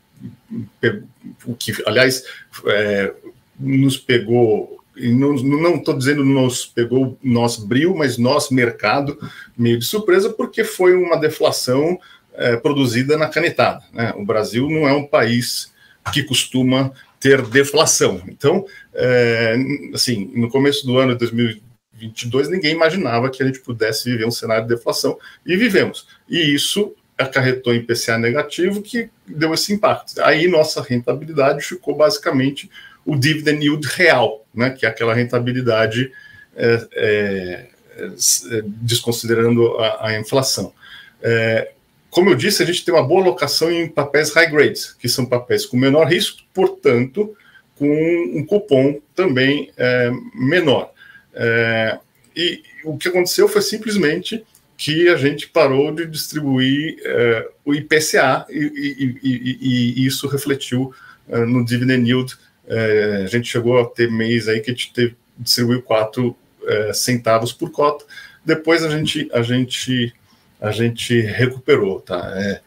[1.45, 2.23] o que, aliás,
[2.67, 3.13] é,
[3.59, 9.17] nos pegou, não estou dizendo nos pegou nós brilho, mas nosso mercado
[9.57, 11.99] meio de surpresa, porque foi uma deflação
[12.33, 13.83] é, produzida na canetada.
[13.93, 14.13] Né?
[14.17, 15.71] O Brasil não é um país
[16.11, 18.21] que costuma ter deflação.
[18.27, 19.55] Então, é,
[19.93, 21.61] assim, no começo do ano de
[22.07, 26.07] 2022, ninguém imaginava que a gente pudesse viver um cenário de deflação, e vivemos.
[26.29, 30.21] E isso acarretou em PCA negativo, que deu esse impacto.
[30.21, 32.69] Aí nossa rentabilidade ficou basicamente
[33.05, 36.11] o dividend yield real, né, que é aquela rentabilidade
[36.55, 37.65] é, é,
[37.97, 40.73] é desconsiderando a, a inflação.
[41.21, 41.71] É,
[42.09, 45.25] como eu disse, a gente tem uma boa alocação em papéis high grades, que são
[45.25, 47.35] papéis com menor risco, portanto,
[47.75, 47.87] com
[48.35, 50.91] um cupom também é, menor.
[51.33, 51.99] É,
[52.35, 54.43] e o que aconteceu foi simplesmente
[54.77, 60.93] que a gente parou de distribuir é, o IPCA e, e, e, e isso refletiu
[61.29, 62.35] é, no dividend yield.
[62.67, 66.93] É, a gente chegou a ter mês aí que a gente teve, distribuiu 4 é,
[66.93, 68.05] centavos por cota.
[68.43, 70.13] Depois a gente, a gente
[70.59, 72.61] a gente recuperou, tá?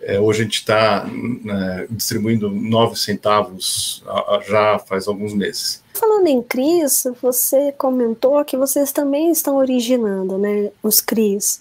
[0.00, 4.02] É, hoje a gente está né, distribuindo 9 centavos
[4.48, 5.82] já faz alguns meses.
[5.92, 11.60] Falando em CRIs, você comentou que vocês também estão originando né, os CRIs.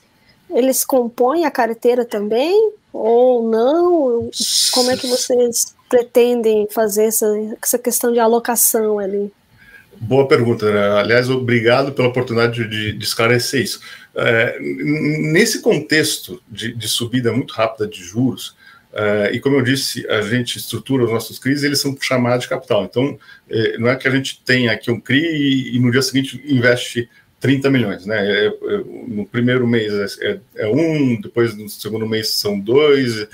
[0.49, 4.29] Eles compõem a carteira também ou não?
[4.73, 7.27] Como é que vocês pretendem fazer essa,
[7.61, 9.31] essa questão de alocação ali?
[10.01, 10.99] Boa pergunta, né?
[10.99, 13.81] Aliás, obrigado pela oportunidade de, de esclarecer isso.
[14.15, 18.55] É, nesse contexto de, de, subida muito rápida de juros,
[18.93, 22.49] é, e como eu disse, a gente estrutura os nossos CRIs, eles são chamados de
[22.49, 22.85] capital.
[22.85, 26.01] Então, é, não é que a gente tenha aqui um CRI e, e no dia
[26.01, 27.09] seguinte investe
[27.41, 28.17] 30 milhões, né?
[28.25, 28.51] É, é,
[29.07, 33.27] no primeiro mês é, é, um, depois no segundo mês são dois,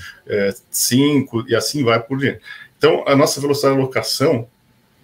[0.70, 2.42] cinco, e assim vai por diante.
[2.78, 4.48] Então, a nossa velocidade de alocação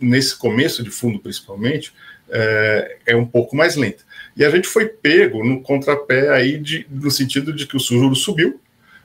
[0.01, 1.93] nesse começo de fundo principalmente,
[2.29, 4.03] é, é, um pouco mais lenta.
[4.35, 8.15] E a gente foi pego no contrapé aí de, no sentido de que o juro
[8.15, 8.59] subiu,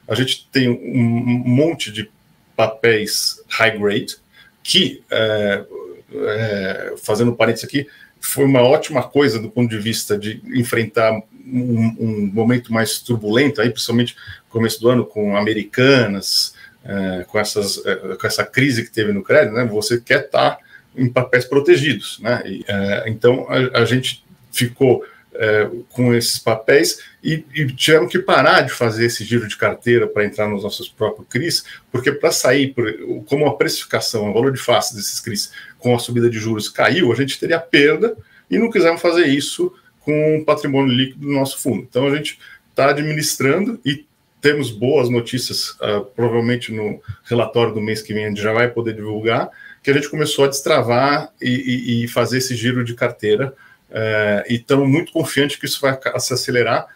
[0.08, 2.08] a gente tem um, monte de
[2.54, 4.16] papéis high grade,
[4.62, 5.64] que, é,
[6.12, 7.86] é, fazendo parênteses aqui,
[8.20, 13.60] foi uma ótima coisa do ponto de vista de enfrentar um, um momento mais turbulento,
[13.60, 14.14] aí, principalmente
[14.46, 16.54] no começo do ano, com americanas,
[16.84, 19.64] é, com, essas, é, com essa crise que teve no crédito, né?
[19.64, 20.58] Você quer estar tá
[20.96, 22.42] em papéis protegidos, né?
[22.46, 25.04] E, é, então a, a, gente ficou
[25.34, 30.06] é, com esses papéis e, e tivemos que parar de fazer esse giro de carteira
[30.06, 32.90] para entrar nos nossos próprios CRIs, porque para sair, por,
[33.26, 37.12] como a precificação, o valor de face desses CRIs com a subida de juros caiu,
[37.12, 38.16] a gente teria perda
[38.50, 41.86] e não quisemos fazer isso com o patrimônio líquido do nosso fundo.
[41.88, 42.38] Então a gente
[42.70, 44.06] está administrando e
[44.40, 48.68] temos boas notícias, uh, provavelmente no relatório do mês que vem a gente já vai
[48.70, 49.50] poder divulgar,
[49.86, 53.54] que a gente começou a destravar e, e, e fazer esse giro de carteira.
[53.88, 56.88] É, e estamos muito confiantes que isso vai se acelerar,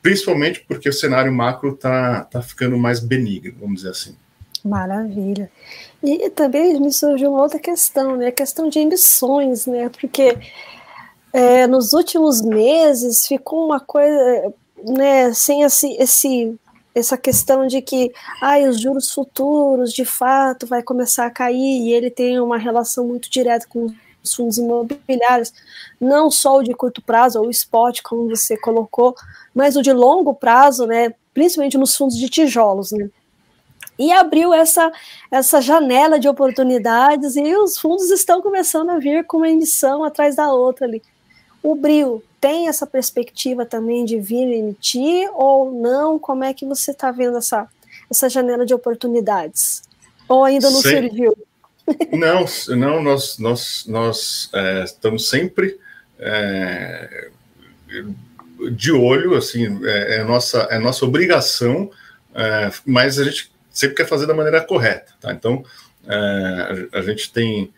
[0.00, 4.16] principalmente porque o cenário macro está tá ficando mais benigno, vamos dizer assim.
[4.64, 5.50] Maravilha.
[6.00, 8.28] E também me surgiu uma outra questão, né?
[8.28, 9.88] A questão de emissões, né?
[9.88, 10.38] Porque
[11.32, 14.54] é, nos últimos meses ficou uma coisa,
[14.86, 15.32] né?
[15.34, 16.56] Sem esse, esse
[16.94, 21.92] essa questão de que ah, os juros futuros de fato vai começar a cair e
[21.92, 25.52] ele tem uma relação muito direta com os fundos imobiliários,
[26.00, 29.14] não só o de curto prazo, ou o spot, como você colocou,
[29.54, 33.08] mas o de longo prazo, né, principalmente nos fundos de tijolos, né.
[33.98, 34.92] E abriu essa,
[35.30, 40.36] essa janela de oportunidades e os fundos estão começando a vir com uma emissão atrás
[40.36, 41.02] da outra ali.
[41.68, 46.18] O Bril tem essa perspectiva também de vir emitir ou não?
[46.18, 47.68] Como é que você está vendo essa,
[48.10, 49.82] essa janela de oportunidades?
[50.26, 50.92] Ou ainda não Sem...
[50.92, 51.36] serviu?
[52.12, 52.44] Não,
[52.76, 55.78] não nós, nós, nós é, estamos sempre
[56.18, 57.30] é,
[58.72, 61.90] de olho, assim, é, é, nossa, é nossa obrigação,
[62.34, 65.32] é, mas a gente sempre quer fazer da maneira correta, tá?
[65.32, 65.64] Então,
[66.06, 67.72] é, a, a, gente tem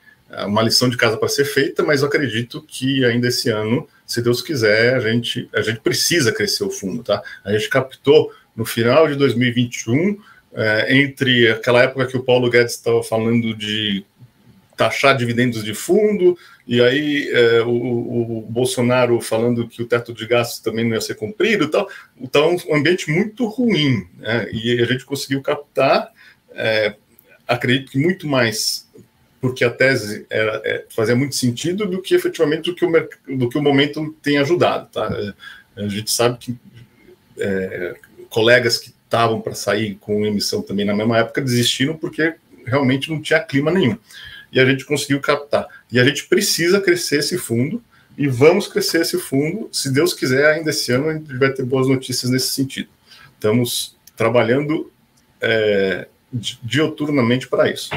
[0.46, 4.22] uma lição de casa para ser feita, mas eu acredito que ainda esse ano, se
[4.22, 7.22] Deus quiser, a gente, a gente precisa crescer o fundo, tá?
[7.44, 10.18] A gente captou no final de 2021,
[10.52, 14.04] é, entre aquela época que o Paulo Guedes estava falando de
[14.76, 20.26] taxar dividendos de fundo, e aí é, o, o, Bolsonaro falando que o teto de
[20.26, 21.88] gastos também não ia ser cumprido e tal.
[22.18, 24.48] Então, um ambiente muito ruim, né?
[24.52, 26.10] E a gente conseguiu captar,
[26.54, 26.94] é,
[27.46, 28.88] acredito que muito mais
[29.40, 33.48] porque a tese era, é, fazia muito sentido do que efetivamente do que o, do
[33.48, 34.88] que o momento tem ajudado.
[34.92, 35.08] Tá?
[35.76, 36.56] A gente sabe que
[37.38, 37.94] é,
[38.28, 42.34] colegas que estavam para sair com emissão também na mesma época desistiram porque
[42.66, 43.96] realmente não tinha clima nenhum.
[44.52, 45.66] E a gente conseguiu captar.
[45.90, 47.82] E a gente precisa crescer esse fundo
[48.18, 49.68] e vamos crescer esse fundo.
[49.72, 52.88] Se Deus quiser, ainda esse ano a gente vai ter boas notícias nesse sentido.
[53.34, 54.92] Estamos trabalhando
[55.40, 56.06] é,
[56.62, 57.90] dioturnamente para isso.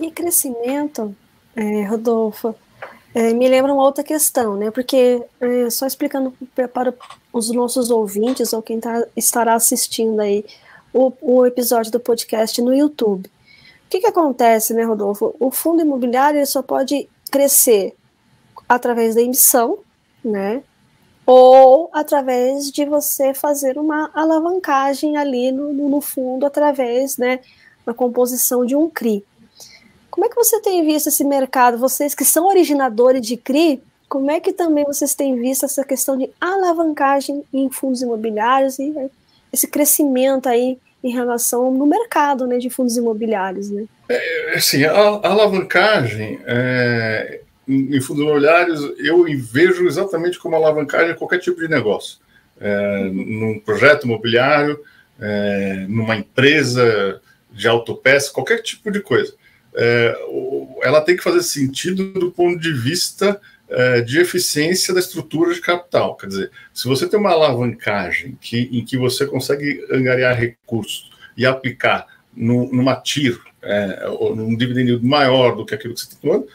[0.00, 1.14] E crescimento,
[1.54, 2.54] é, Rodolfo,
[3.14, 4.70] é, me lembra uma outra questão, né?
[4.70, 6.32] Porque, é, só explicando
[6.72, 6.94] para
[7.30, 10.42] os nossos ouvintes ou quem tá, estará assistindo aí
[10.90, 13.26] o, o episódio do podcast no YouTube.
[13.26, 15.36] O que, que acontece, né, Rodolfo?
[15.38, 17.94] O fundo imobiliário só pode crescer
[18.66, 19.80] através da emissão,
[20.24, 20.62] né?
[21.26, 27.40] Ou através de você fazer uma alavancagem ali no, no fundo, através né,
[27.84, 29.24] da composição de um CRI.
[30.10, 31.78] Como é que você tem visto esse mercado?
[31.78, 36.18] Vocês que são originadores de CRI, como é que também vocês têm visto essa questão
[36.18, 38.92] de alavancagem em fundos imobiliários e
[39.52, 43.70] esse crescimento aí em relação no mercado né, de fundos imobiliários?
[43.70, 43.84] Né?
[44.08, 51.16] É, assim, a, a alavancagem é, em fundos imobiliários eu vejo exatamente como alavancagem em
[51.16, 52.18] qualquer tipo de negócio.
[52.60, 54.80] É, num projeto imobiliário,
[55.20, 59.39] é, numa empresa de autopeça, qualquer tipo de coisa
[59.74, 60.16] é,
[60.82, 65.60] ela tem que fazer sentido do ponto de vista é, de eficiência da estrutura de
[65.60, 66.16] capital.
[66.16, 71.46] Quer dizer, se você tem uma alavancagem que, em que você consegue angariar recursos e
[71.46, 76.18] aplicar no, numa TIR, é, ou num dividendo maior do que aquilo que você está
[76.20, 76.48] tomando,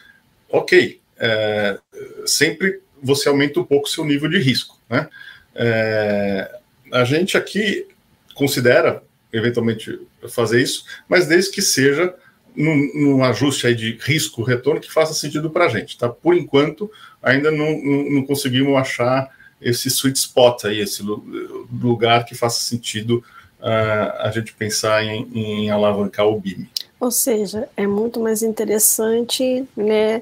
[0.50, 1.00] ok.
[1.18, 1.80] É,
[2.26, 4.78] sempre você aumenta um pouco o seu nível de risco.
[4.90, 5.08] Né?
[5.54, 6.60] É,
[6.92, 7.88] a gente aqui
[8.34, 9.02] considera,
[9.32, 10.00] eventualmente,
[10.30, 12.14] fazer isso, mas desde que seja
[12.56, 15.98] num, num ajuste aí de risco-retorno que faça sentido para a gente.
[15.98, 16.10] Tá?
[16.10, 16.92] Por enquanto,
[17.22, 19.30] ainda não, não, não, conseguimos achar
[19.62, 23.24] esse sweet spot aí, esse lugar que faça sentido
[23.60, 26.68] uh, a gente pensar em, em alavancar o BIM.
[27.00, 30.22] Ou seja, é muito mais interessante né,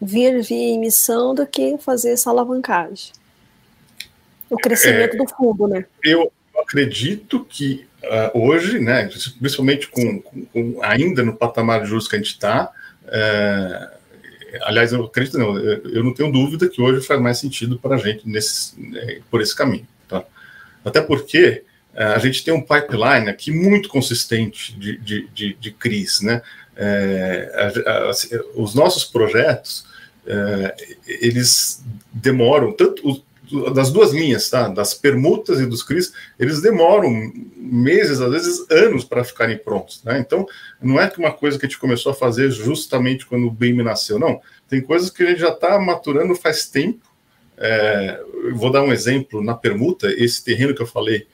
[0.00, 3.12] vir via emissão do que fazer essa alavancagem.
[4.48, 5.84] O crescimento é, do fundo, né?
[6.02, 9.08] Eu acredito que uh, hoje, né,
[9.38, 12.70] principalmente com, com, com, ainda no patamar de juros que a gente está,
[13.04, 13.98] uh,
[14.62, 17.98] aliás, eu acredito não, eu não tenho dúvida que hoje faz mais sentido para a
[17.98, 20.24] gente nesse, né, por esse caminho, tá?
[20.84, 21.62] Até porque
[21.94, 26.42] uh, a gente tem um pipeline aqui muito consistente de, de, de, de CRIs, né?
[27.86, 28.10] A,
[28.54, 29.84] os nossos projetos,
[31.06, 33.22] eles demoram, tanto
[33.72, 34.68] das duas linhas, tá?
[34.68, 37.10] das permutas e dos CRIs, eles demoram
[37.56, 40.02] meses, às vezes anos, para ficarem prontos.
[40.04, 40.18] Né?
[40.18, 40.46] Então,
[40.80, 43.82] não é que uma coisa que a gente começou a fazer justamente quando o BIM
[43.82, 44.40] nasceu, não.
[44.68, 47.06] Tem coisas que a gente já está maturando faz tempo.
[47.56, 48.20] É,
[48.54, 51.26] vou dar um exemplo na permuta, esse terreno que eu falei,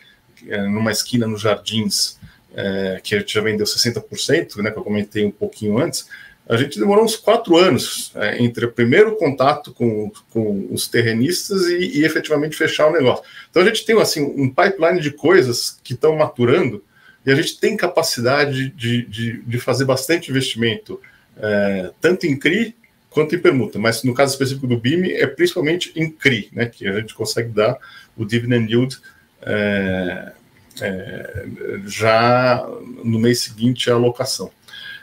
[0.48, 2.18] é, numa esquina nos Jardins,
[2.55, 6.09] é, que a gente já vendeu 60%, né, que eu comentei um pouquinho antes,
[6.49, 11.67] a gente demorou uns quatro anos é, entre o primeiro contato com, com os terrenistas
[11.67, 13.25] e, e, efetivamente fechar o negócio.
[13.51, 16.85] Então a gente tem assim um pipeline de coisas que estão maturando
[17.25, 21.01] e a gente tem capacidade de, de, de fazer bastante investimento,
[21.37, 22.77] é, tanto em CRI
[23.11, 26.87] quanto em permuta, mas no caso específico do BIM é principalmente em CRI, né, que
[26.87, 27.77] a gente consegue dar
[28.17, 28.99] o dividend yield
[29.43, 30.33] é,
[30.81, 31.45] é
[31.87, 32.65] já
[33.03, 34.51] no mês seguinte à alocação.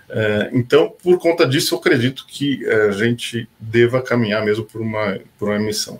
[0.09, 4.81] É, então, por conta disso, eu acredito que é, a gente deva caminhar mesmo por
[4.81, 5.99] uma, por uma emissão.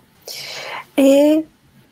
[0.98, 1.44] E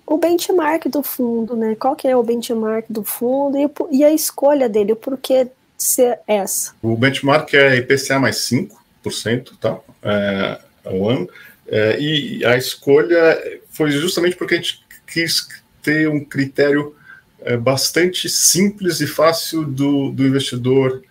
[0.06, 1.76] o benchmark do fundo, né?
[1.80, 5.48] Qual que é o benchmark do fundo e, e a escolha dele, o porquê
[5.78, 6.74] ser essa?
[6.82, 9.80] O benchmark é IPCA mais 5%, tá?
[10.04, 11.30] É, ao ano.
[11.68, 13.42] É, e a escolha
[13.72, 15.48] foi justamente porque a gente quis
[15.82, 16.96] ter um critério
[17.42, 21.02] é, bastante simples e fácil do, do investidor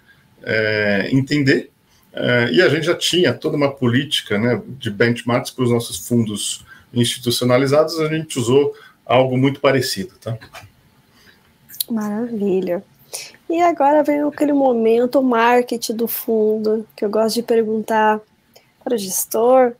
[0.43, 1.71] é, entender.
[2.13, 6.09] É, e a gente já tinha toda uma política né, de benchmarks para os nossos
[6.09, 8.75] fundos institucionalizados, a gente usou
[9.07, 10.15] algo muito parecido.
[10.21, 10.37] Tá?
[11.89, 12.83] Maravilha.
[13.49, 18.21] E agora vem aquele momento, o marketing do fundo, que eu gosto de perguntar
[18.83, 19.73] para o gestor,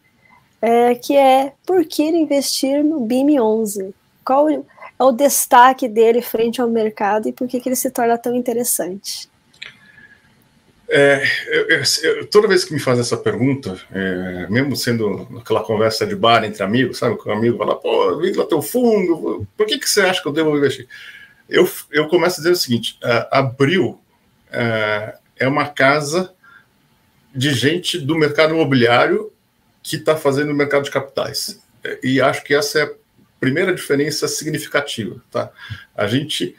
[0.61, 3.95] é, que é por que investir no BIM 11?
[4.25, 4.61] Qual é
[4.99, 9.31] o destaque dele frente ao mercado e por que, que ele se torna tão interessante?
[10.93, 16.05] É, eu, eu, toda vez que me fazem essa pergunta, é, mesmo sendo aquela conversa
[16.05, 17.17] de bar entre amigos, sabe?
[17.17, 20.27] Que o amigo fala, pô, vem lá teu fundo, por que, que você acha que
[20.27, 20.89] eu devo investir?
[21.49, 24.01] Eu, eu começo a dizer o seguinte: uh, Abril
[24.49, 26.33] uh, é uma casa
[27.35, 29.33] de gente do mercado imobiliário
[29.83, 31.61] que está fazendo o mercado de capitais.
[32.03, 32.93] E acho que essa é a
[33.39, 35.23] primeira diferença significativa.
[35.31, 35.51] Tá?
[35.97, 36.57] A gente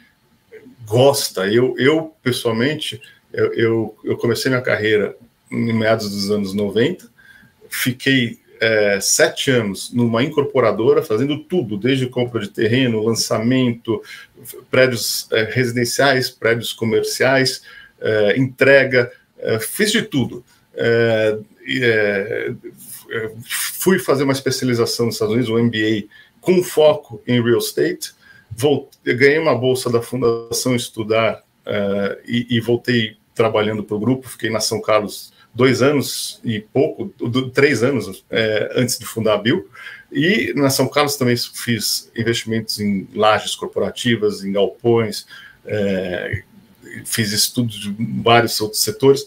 [0.86, 3.00] gosta, eu, eu pessoalmente,
[3.32, 5.16] eu, eu, eu comecei minha carreira
[5.50, 7.10] em meados dos anos 90,
[7.68, 14.00] fiquei é, sete anos numa incorporadora, fazendo tudo, desde compra de terreno, lançamento,
[14.70, 17.62] prédios é, residenciais, prédios comerciais,
[18.00, 20.44] é, entrega, é, fiz de tudo.
[20.74, 22.52] É, é,
[23.44, 26.06] fui fazer uma especialização nos Estados Unidos, um MBA,
[26.40, 28.12] com foco em real estate.
[28.48, 31.42] Voltei, ganhei uma bolsa da Fundação Estudar
[32.24, 34.28] e, e, voltei trabalhando para o grupo.
[34.28, 37.12] Fiquei na São Carlos dois anos e pouco,
[37.52, 39.68] três anos é, antes de fundar a Bill.
[40.10, 45.26] E na São Carlos também fiz investimentos em lajes corporativas, em galpões,
[45.64, 46.42] é,
[47.04, 49.24] fiz estudos de vários outros setores.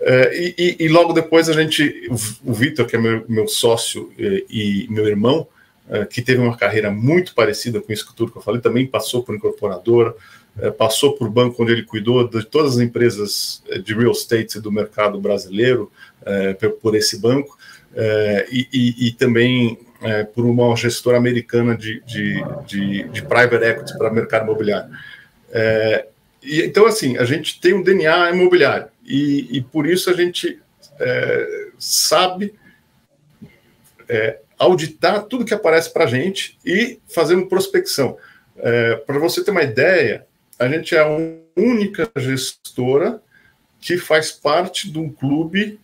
[0.00, 2.08] É, e, e, logo depois a gente,
[2.44, 5.46] o Vitor, que é meu, meu sócio e, e meu irmão,
[5.88, 9.22] é, que teve uma carreira muito parecida com isso tudo que eu falei, também passou
[9.22, 10.14] por incorporadora, é,
[10.76, 15.20] passou por banco onde ele cuidou de todas as empresas de real estate do mercado
[15.20, 15.90] brasileiro,
[16.82, 17.56] por esse banco,
[18.50, 19.78] e, e, também
[20.34, 24.90] por uma gestora americana de, de, de, de private equity para mercado imobiliário.
[26.42, 30.60] E, então, assim, a gente tem um DNA imobiliário e, e por isso a gente
[31.00, 32.54] é, sabe
[34.08, 38.16] é, auditar tudo que aparece para a gente e fazer uma prospecção.
[38.56, 40.26] É, para você ter uma ideia,
[40.58, 41.08] a gente é a
[41.56, 43.22] única gestora
[43.80, 45.78] que faz parte de um clube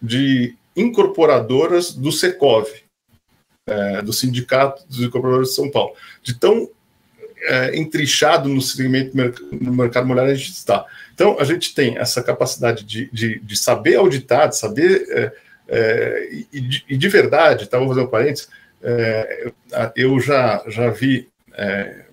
[0.00, 2.68] de incorporadoras do Secov,
[3.66, 5.94] é, do Sindicato dos Incorporadores de São Paulo.
[6.22, 6.68] De tão
[7.42, 9.16] é, entrichado no segmento
[9.50, 10.86] no mercado imobiliário a gente está.
[11.14, 15.32] Então, a gente tem essa capacidade de, de, de saber auditar, de saber, é,
[15.68, 18.48] é, e, de, e, de, verdade, tá, vou fazer um parênteses,
[18.82, 19.52] é,
[19.96, 22.04] eu já, já vi, é,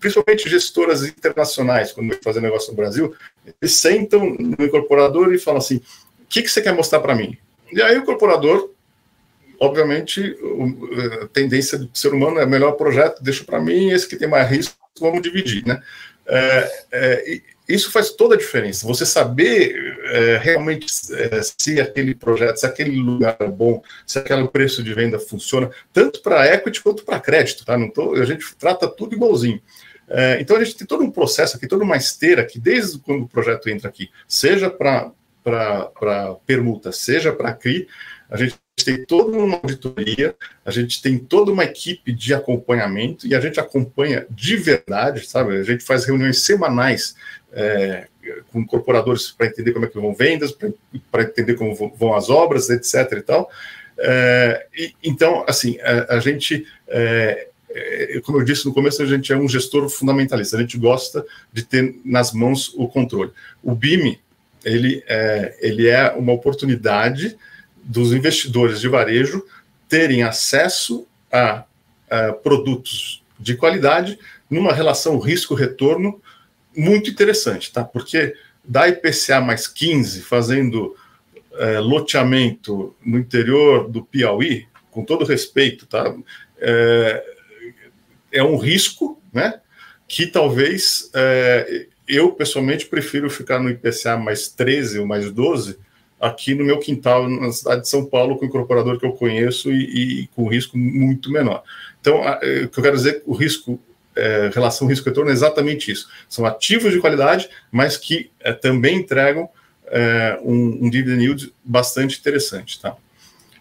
[0.00, 3.14] principalmente gestoras internacionais, quando eu fazer negócio no Brasil,
[3.60, 7.36] eles sentam no incorporador e falam assim, o que, que você quer mostrar para mim?
[7.72, 8.70] E aí o incorporador
[9.58, 10.36] obviamente,
[11.22, 14.48] a tendência do ser humano é melhor projeto, deixa para mim, esse que tem mais
[14.48, 15.82] risco, vamos dividir, né?
[16.26, 18.86] É, é, isso faz toda a diferença.
[18.86, 24.46] Você saber é, realmente é, se aquele projeto, se aquele lugar é bom, se aquele
[24.48, 27.76] preço de venda funciona, tanto para equity quanto para crédito, tá?
[27.76, 29.60] Não tô, a gente trata tudo igualzinho.
[30.08, 33.24] É, então a gente tem todo um processo aqui, toda uma esteira que desde quando
[33.24, 35.10] o projeto entra aqui, seja para
[36.46, 37.88] permuta, seja para CRI,
[38.30, 43.34] a gente tem toda uma auditoria, a gente tem toda uma equipe de acompanhamento e
[43.34, 45.56] a gente acompanha de verdade, sabe?
[45.56, 47.16] A gente faz reuniões semanais
[47.56, 48.06] é,
[48.52, 50.54] com incorporadores para entender como é que vão vendas,
[51.10, 53.12] para entender como vão as obras, etc.
[53.12, 53.50] e tal.
[53.98, 59.06] É, e, então, assim, a, a gente, é, é, como eu disse no começo, a
[59.06, 63.32] gente é um gestor fundamentalista, a gente gosta de ter nas mãos o controle.
[63.62, 64.18] O BIM,
[64.62, 67.38] ele é, ele é uma oportunidade
[67.82, 69.42] dos investidores de varejo
[69.88, 71.64] terem acesso a,
[72.10, 74.18] a produtos de qualidade
[74.50, 76.20] numa relação risco-retorno
[76.76, 77.84] muito interessante, tá?
[77.84, 80.96] Porque da IPCA mais 15 fazendo
[81.54, 86.14] é, loteamento no interior do Piauí, com todo respeito, tá?
[86.58, 87.24] É,
[88.32, 89.60] é um risco, né?
[90.08, 95.78] Que talvez é, eu pessoalmente prefiro ficar no IPCA mais 13 ou mais 12
[96.20, 99.70] aqui no meu quintal, na cidade de São Paulo, com o incorporador que eu conheço
[99.70, 101.62] e, e com risco muito menor.
[102.00, 103.80] Então, é, o que eu quero dizer, o risco,
[104.16, 106.08] é, relação risco-retorno é exatamente isso.
[106.28, 109.48] São ativos de qualidade, mas que é, também entregam
[109.86, 112.80] é, um, um dividend yield bastante interessante.
[112.80, 112.96] Tá?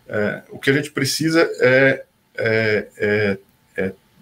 [0.07, 2.05] É, o que a gente precisa é,
[2.37, 3.37] é,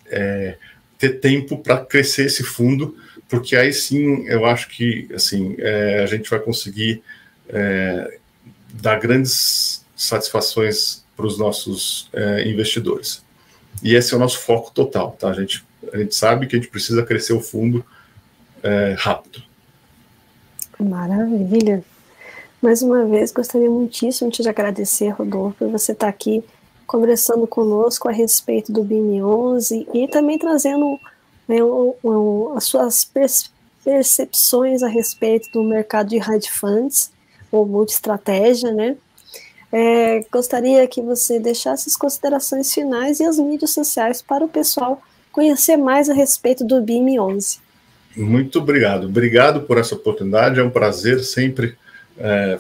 [0.07, 0.57] é
[0.97, 5.57] ter tempo para crescer esse fundo, porque aí sim eu acho que assim,
[6.01, 7.01] a gente vai conseguir
[8.73, 12.09] dar grandes satisfações para os nossos
[12.45, 13.23] investidores.
[13.81, 15.29] E esse é o nosso foco total, tá?
[15.29, 17.85] A gente, a gente sabe que a gente precisa crescer o fundo
[18.61, 19.43] é, rápido.
[20.79, 21.83] Maravilha.
[22.61, 26.43] Mais uma vez, gostaria muitíssimo de te agradecer, Rodolfo, por você estar aqui
[26.87, 30.99] conversando conosco a respeito do BIM 11 e também trazendo
[31.47, 33.09] né, o, o, as suas
[33.83, 37.11] percepções a respeito do mercado de hedge funds
[37.51, 38.95] ou multi-estratégia, né?
[39.71, 45.01] É, gostaria que você deixasse as considerações finais e as mídias sociais para o pessoal
[45.33, 47.59] conhecer mais a respeito do BIM 11.
[48.15, 49.07] Muito obrigado.
[49.07, 50.59] Obrigado por essa oportunidade.
[50.59, 51.75] É um prazer sempre
[52.17, 52.57] é,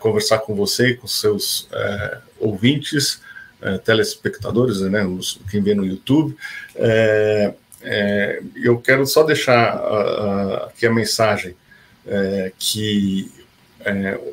[0.00, 3.20] conversar com você e com seus é, ouvintes,
[3.60, 5.06] é, telespectadores, né,
[5.50, 6.34] quem vê no YouTube.
[6.74, 9.74] É, é, eu quero só deixar
[10.66, 11.54] aqui a mensagem
[12.06, 13.30] é, que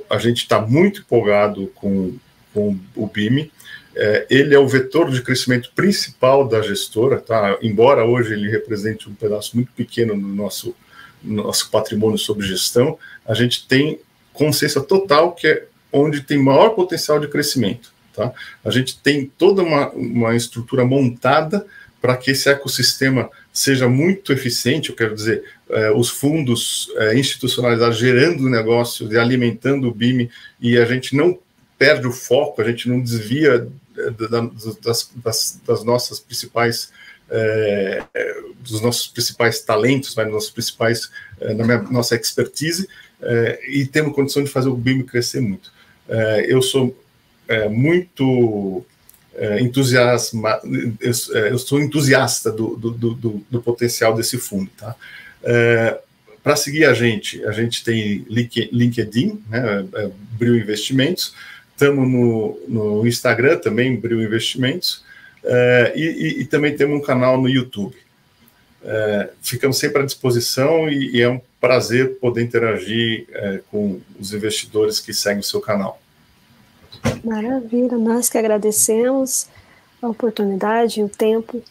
[0.10, 2.16] a gente está muito empolgado com,
[2.54, 3.52] com o BIM.
[4.30, 7.58] Ele é o vetor de crescimento principal da gestora, tá?
[7.62, 10.76] embora hoje ele represente um pedaço muito pequeno no nosso,
[11.22, 14.00] no nosso patrimônio sobre gestão, a gente tem
[14.34, 17.92] consciência total que é onde tem maior potencial de crescimento.
[18.14, 18.32] Tá?
[18.64, 21.66] A gente tem toda uma, uma estrutura montada
[22.02, 27.98] para que esse ecossistema seja muito eficiente, eu quero dizer, eh, os fundos eh, institucionalizados
[27.98, 30.28] gerando negócio e alimentando o BIM,
[30.60, 31.38] e a gente não
[31.78, 33.68] perde o foco, a gente não desvia
[33.98, 36.92] eh, das, das, das nossas principais
[37.32, 38.04] é,
[38.60, 42.88] dos nossos principais talentos, né, nossos principais, é, na minha, nossa expertise,
[43.68, 45.72] e temos condição de fazer o BIM crescer muito.
[46.48, 46.98] Eu sou
[47.70, 48.84] muito
[49.60, 50.60] entusiasma,
[51.00, 51.14] eu,
[51.52, 54.72] eu, sou entusiasta do, do, do, do, potencial desse fundo.
[54.76, 54.96] Tá?
[56.42, 59.86] Para seguir a gente, a gente tem LinkedIn, né,
[60.34, 61.36] Bril Investimentos,
[61.74, 65.04] estamos no, no Instagram também, Bril Investimentos,
[65.96, 67.96] e, e, e também temos um canal no YouTube.
[68.84, 74.34] É, ficamos sempre à disposição e, e, é um prazer poder interagir é, com os
[74.34, 76.02] investidores que seguem o seu canal.
[77.24, 79.48] Maravilha, nós que agradecemos
[80.02, 81.64] a oportunidade e o tempo de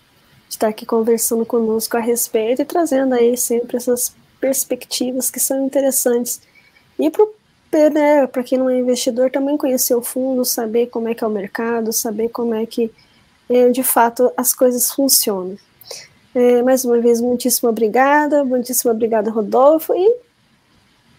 [0.49, 6.41] estar aqui conversando conosco a respeito e trazendo aí sempre essas perspectivas que são interessantes.
[6.97, 7.27] E para
[7.73, 11.31] né, quem não é investidor também conhecer o fundo, saber como é que é o
[11.31, 12.91] mercado, saber como é que
[13.49, 15.57] é, de fato as coisas funcionam.
[16.35, 20.17] É, mais uma vez, muitíssimo obrigada, muitíssimo obrigada, Rodolfo, e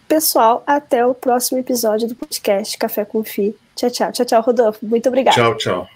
[0.08, 3.54] pessoal, até o próximo episódio do podcast Café com Fi.
[3.74, 4.84] Tchau, tchau, tchau, tchau, Rodolfo.
[4.84, 5.36] Muito obrigada.
[5.36, 5.91] Tchau, tchau.